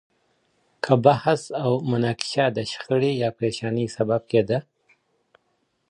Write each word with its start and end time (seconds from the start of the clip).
که 0.83 0.93
بحث 1.05 1.41
او 1.65 1.71
مناقشه 1.91 2.45
د 2.57 2.57
شخړې 2.71 3.11
يا 3.23 3.29
پريشانۍ 3.37 3.85
سبب 3.95 4.21
کېده. 4.31 4.57